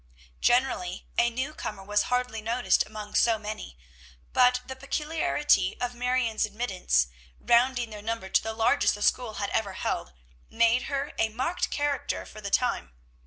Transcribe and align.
Generally 0.39 1.05
a 1.19 1.29
new 1.29 1.53
comer 1.53 1.83
was 1.83 2.05
hardly 2.09 2.41
noticed 2.41 2.83
among 2.87 3.13
so 3.13 3.37
many; 3.37 3.77
but 4.33 4.61
the 4.65 4.75
peculiarity 4.75 5.77
of 5.79 5.93
Marion's 5.93 6.43
admittance, 6.43 7.05
rounding 7.39 7.91
their 7.91 8.01
number 8.01 8.27
to 8.27 8.41
the 8.41 8.53
largest 8.53 8.95
the 8.95 9.03
school 9.03 9.35
had 9.35 9.51
ever 9.51 9.73
held, 9.73 10.13
made 10.49 10.85
her 10.89 11.11
a 11.19 11.29
marked 11.29 11.69
character 11.69 12.25
for 12.25 12.41
the 12.41 12.49
time. 12.49 12.93